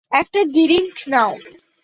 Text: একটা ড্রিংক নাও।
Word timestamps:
একটা 0.11 0.39
ড্রিংক 0.45 0.95
নাও। 1.07 1.31